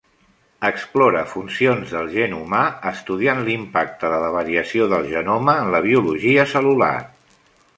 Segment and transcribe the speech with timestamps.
[0.67, 2.61] Explora funcions del gen humà
[2.93, 6.93] estudiant l'impacte de la variació del genoma en la biologia cel·lular.